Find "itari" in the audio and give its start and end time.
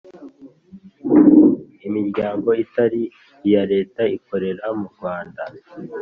2.63-3.01